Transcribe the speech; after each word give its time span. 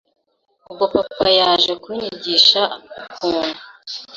Ubwo 0.69 0.83
papa 0.93 1.27
yaje 1.39 1.71
kunyigisha 1.83 2.61
ukuntu 3.03 3.57